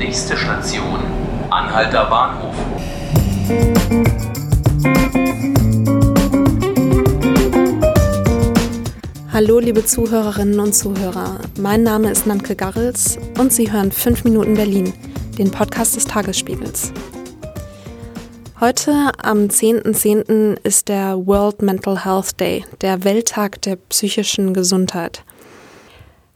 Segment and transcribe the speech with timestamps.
[0.00, 0.98] Nächste Station,
[1.50, 2.54] Anhalter Bahnhof.
[9.30, 14.54] Hallo liebe Zuhörerinnen und Zuhörer, mein Name ist Nanke Garrels und Sie hören 5 Minuten
[14.54, 14.94] Berlin,
[15.36, 16.94] den Podcast des Tagesspiegels.
[18.58, 20.24] Heute am 10.10.
[20.24, 20.60] .10.
[20.62, 25.24] ist der World Mental Health Day, der Welttag der psychischen Gesundheit.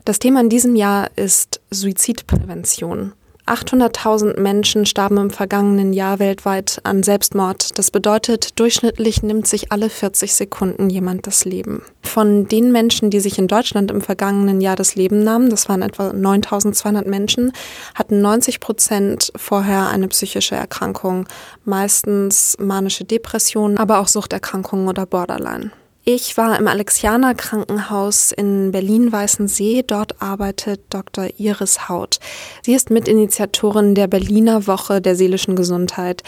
[0.04, 3.14] Das Thema in diesem Jahr ist Suizidprävention.
[3.46, 7.78] 800.000 Menschen starben im vergangenen Jahr weltweit an Selbstmord.
[7.78, 11.82] Das bedeutet, durchschnittlich nimmt sich alle 40 Sekunden jemand das Leben.
[12.02, 15.82] Von den Menschen, die sich in Deutschland im vergangenen Jahr das Leben nahmen, das waren
[15.82, 17.52] etwa 9.200 Menschen,
[17.94, 21.26] hatten 90 Prozent vorher eine psychische Erkrankung,
[21.66, 25.70] meistens manische Depressionen, aber auch Suchterkrankungen oder Borderline.
[26.06, 29.84] Ich war im Alexianer Krankenhaus in Berlin-Weißensee.
[29.86, 31.28] Dort arbeitet Dr.
[31.38, 32.18] Iris Haut.
[32.60, 36.22] Sie ist Mitinitiatorin der Berliner Woche der seelischen Gesundheit.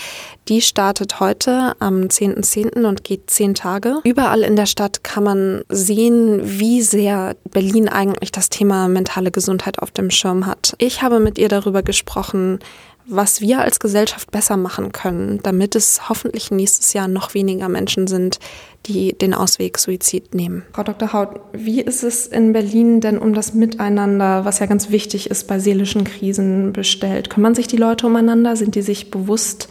[0.48, 2.72] Die startet heute am 10.10.
[2.72, 2.86] .10.
[2.86, 4.00] und geht zehn Tage.
[4.04, 9.80] Überall in der Stadt kann man sehen, wie sehr Berlin eigentlich das Thema mentale Gesundheit
[9.80, 10.74] auf dem Schirm hat.
[10.78, 12.60] Ich habe mit ihr darüber gesprochen,
[13.08, 18.06] was wir als Gesellschaft besser machen können, damit es hoffentlich nächstes Jahr noch weniger Menschen
[18.06, 18.38] sind,
[18.86, 20.64] die den Ausweg Suizid nehmen.
[20.72, 21.12] Frau Dr.
[21.12, 25.46] Haut, wie ist es in Berlin denn um das Miteinander, was ja ganz wichtig ist
[25.46, 27.30] bei seelischen Krisen, bestellt?
[27.30, 28.56] Kümmern sich die Leute umeinander?
[28.56, 29.68] Sind die sich bewusst,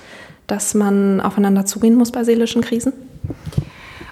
[0.47, 2.93] dass man aufeinander zugehen muss bei seelischen Krisen?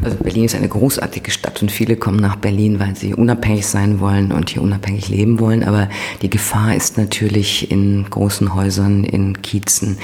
[0.04, 4.00] Also Berlin ist eine großartige Stadt und viele kommen nach Berlin, weil sie unabhängig sein
[4.00, 5.64] wollen und hier unabhängig leben wollen.
[5.64, 5.90] Aber
[6.22, 9.98] die Gefahr ist natürlich in großen Häusern, in Kiezen,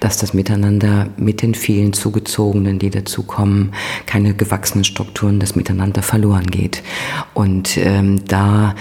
[0.00, 3.72] dass das Miteinander mit den vielen Zugezogenen, die dazukommen,
[4.06, 6.82] keine gewachsenen Strukturen, das Miteinander verloren geht.
[7.32, 8.74] Und ähm, da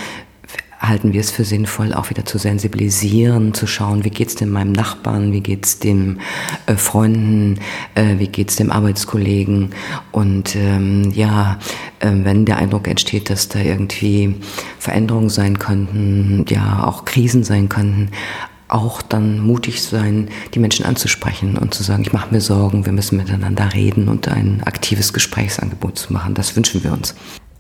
[0.84, 4.74] halten wir es für sinnvoll, auch wieder zu sensibilisieren, zu schauen, wie geht's dem meinem
[4.74, 6.20] Nachbarn, wie geht's dem
[6.66, 7.60] äh, Freunden,
[7.96, 9.70] äh, wie geht's dem Arbeitskollegen
[10.12, 11.58] und ähm, ja,
[12.00, 14.36] äh, wenn der Eindruck entsteht, dass da irgendwie
[14.78, 18.10] Veränderungen sein könnten, ja auch Krisen sein könnten,
[18.68, 22.94] auch dann mutig sein, die Menschen anzusprechen und zu sagen, ich mache mir Sorgen, wir
[22.94, 26.34] müssen miteinander reden und ein aktives Gesprächsangebot zu machen.
[26.34, 27.16] Das wünschen wir uns.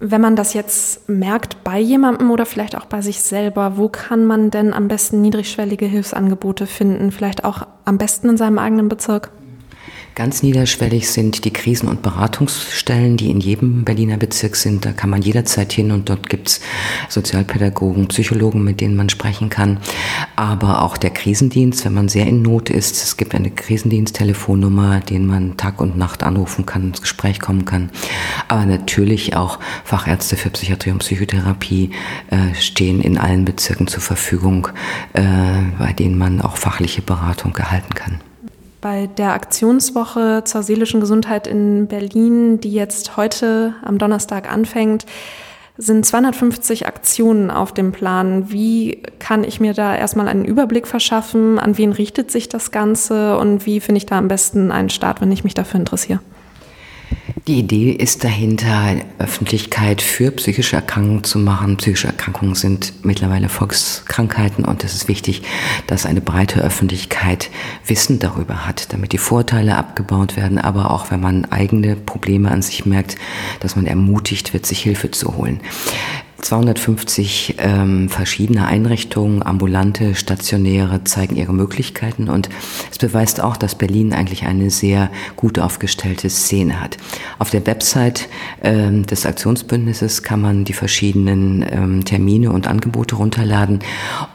[0.06, 4.25] Wenn man das jetzt merkt bei jemandem oder vielleicht auch bei sich selber, wo kann
[4.25, 7.14] man denn am besten niedrigschwellige Hilfsangebote finden?
[7.14, 9.31] Vielleicht auch am besten in seinem eigenen Bezirk?
[10.16, 14.85] Ganz niederschwellig sind die Krisen- und Beratungsstellen, die in jedem Berliner Bezirk sind.
[14.85, 16.62] Da kann man jederzeit hin und dort gibt's
[17.09, 19.79] Sozialpädagogen, Psychologen, mit denen man sprechen kann.
[20.35, 23.02] Aber auch der Krisendienst, wenn man sehr in Not ist.
[23.02, 27.90] Es gibt eine Krisendiensttelefonnummer, den man Tag und Nacht anrufen kann, ins Gespräch kommen kann.
[28.47, 31.90] Aber natürlich auch Fachärzte für Psychiatrie und Psychotherapie
[32.29, 34.68] äh, stehen in allen Bezirken zur Verfügung,
[35.13, 35.23] äh,
[35.79, 38.19] bei denen man auch fachliche Beratung erhalten kann.
[38.83, 45.05] Bei der Aktionswoche zur seelischen Gesundheit in Berlin, die jetzt heute am Donnerstag anfängt,
[45.77, 48.51] sind 250 Aktionen auf dem Plan.
[48.51, 51.59] Wie kann ich mir da erstmal einen Überblick verschaffen?
[51.59, 53.38] An wen richtet sich das Ganze?
[53.38, 56.19] Und wie finde ich da am besten einen Start, wenn ich mich dafür interessiere?
[57.45, 61.75] Die Idee ist dahinter, Öffentlichkeit für psychische Erkrankungen zu machen.
[61.75, 65.41] Psychische Erkrankungen sind mittlerweile Volkskrankheiten und es ist wichtig,
[65.87, 67.49] dass eine breite Öffentlichkeit
[67.85, 72.61] Wissen darüber hat, damit die Vorteile abgebaut werden, aber auch wenn man eigene Probleme an
[72.61, 73.17] sich merkt,
[73.59, 75.59] dass man ermutigt wird, sich Hilfe zu holen.
[76.43, 82.49] 250 ähm, verschiedene Einrichtungen, ambulante, stationäre, zeigen ihre Möglichkeiten und
[82.91, 86.97] es beweist auch, dass Berlin eigentlich eine sehr gut aufgestellte Szene hat.
[87.39, 88.27] Auf der Website
[88.61, 93.79] ähm, des Aktionsbündnisses kann man die verschiedenen ähm, Termine und Angebote runterladen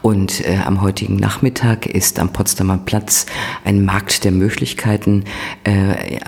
[0.01, 3.27] und äh, am heutigen Nachmittag ist am Potsdamer Platz
[3.63, 5.25] ein Markt der Möglichkeiten,
[5.63, 6.19] äh,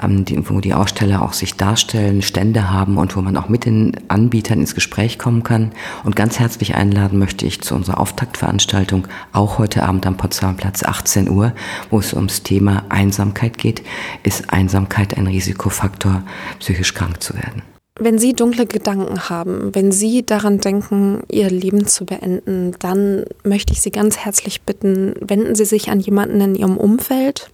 [0.48, 4.60] wo die Aussteller auch sich darstellen, Stände haben und wo man auch mit den Anbietern
[4.60, 5.71] ins Gespräch kommen kann.
[6.04, 10.84] Und ganz herzlich einladen möchte ich zu unserer Auftaktveranstaltung, auch heute Abend am Potsdamer Platz
[10.84, 11.54] 18 Uhr,
[11.90, 13.84] wo es ums Thema Einsamkeit geht.
[14.24, 16.24] Ist Einsamkeit ein Risikofaktor,
[16.60, 17.64] psychisch krank zu werden?
[18.00, 23.74] Wenn Sie dunkle Gedanken haben, wenn Sie daran denken, Ihr Leben zu beenden, dann möchte
[23.74, 27.52] ich Sie ganz herzlich bitten, wenden Sie sich an jemanden in Ihrem Umfeld,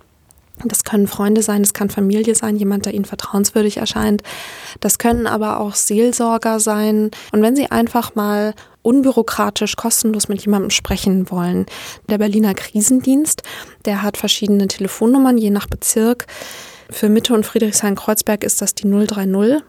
[0.66, 4.24] das können Freunde sein, das kann Familie sein, jemand, der ihnen vertrauenswürdig erscheint.
[4.80, 7.12] Das können aber auch Seelsorger sein.
[7.32, 11.66] Und wenn Sie einfach mal unbürokratisch, kostenlos mit jemandem sprechen wollen,
[12.10, 13.44] der Berliner Krisendienst,
[13.86, 16.26] der hat verschiedene Telefonnummern, je nach Bezirk.
[16.90, 19.62] Für Mitte und Friedrichshain-Kreuzberg ist das die 030